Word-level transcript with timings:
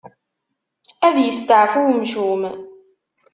Ad 1.07 1.15
yesteɛfu 1.21 1.79
wemcum. 1.87 2.41